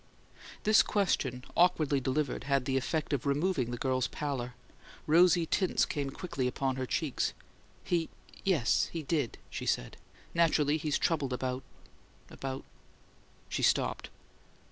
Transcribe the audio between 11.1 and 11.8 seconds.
about